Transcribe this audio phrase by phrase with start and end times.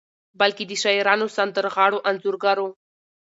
[0.39, 2.67] بلکې د شاعرانو، سندرغاړو، انځورګرو